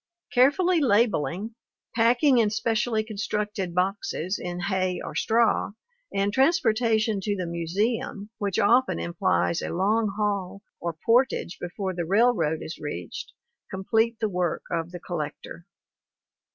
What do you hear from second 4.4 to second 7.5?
in hay or straw, and transportation to the